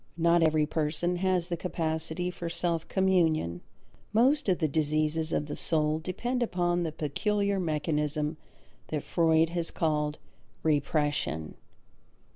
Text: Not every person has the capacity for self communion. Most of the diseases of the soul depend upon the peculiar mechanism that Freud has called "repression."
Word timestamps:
Not 0.17 0.41
every 0.41 0.65
person 0.65 1.17
has 1.17 1.47
the 1.47 1.55
capacity 1.55 2.31
for 2.31 2.49
self 2.49 2.87
communion. 2.87 3.61
Most 4.13 4.49
of 4.49 4.57
the 4.57 4.67
diseases 4.67 5.31
of 5.31 5.45
the 5.45 5.55
soul 5.55 5.99
depend 5.99 6.41
upon 6.41 6.81
the 6.81 6.91
peculiar 6.91 7.59
mechanism 7.59 8.37
that 8.87 9.03
Freud 9.03 9.51
has 9.51 9.69
called 9.69 10.17
"repression." 10.63 11.53